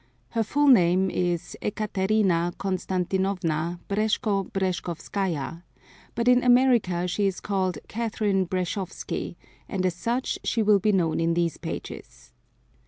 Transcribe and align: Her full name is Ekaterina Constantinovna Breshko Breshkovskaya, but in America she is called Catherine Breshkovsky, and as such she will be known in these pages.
Her 0.29 0.41
full 0.41 0.65
name 0.65 1.11
is 1.11 1.55
Ekaterina 1.61 2.53
Constantinovna 2.57 3.79
Breshko 3.87 4.49
Breshkovskaya, 4.51 5.61
but 6.15 6.27
in 6.27 6.43
America 6.43 7.07
she 7.07 7.27
is 7.27 7.39
called 7.39 7.77
Catherine 7.87 8.47
Breshkovsky, 8.47 9.35
and 9.69 9.85
as 9.85 9.93
such 9.93 10.39
she 10.43 10.63
will 10.63 10.79
be 10.79 10.91
known 10.91 11.19
in 11.19 11.35
these 11.35 11.57
pages. 11.57 12.31